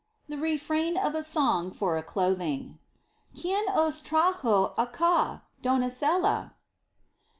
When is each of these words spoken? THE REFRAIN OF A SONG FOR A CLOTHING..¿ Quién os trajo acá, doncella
THE 0.27 0.35
REFRAIN 0.39 0.97
OF 0.97 1.13
A 1.13 1.21
SONG 1.21 1.69
FOR 1.69 1.95
A 1.95 2.01
CLOTHING..¿ 2.01 2.79
Quién 3.39 3.65
os 3.69 4.01
trajo 4.01 4.73
acá, 4.75 5.43
doncella 5.61 6.53